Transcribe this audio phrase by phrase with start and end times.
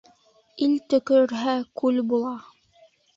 [0.67, 1.53] Ил төкөрһә
[1.83, 2.33] күл була.